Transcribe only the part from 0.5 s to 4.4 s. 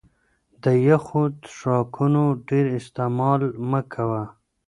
د يخو څښاکونو ډېر استعمال مه کوه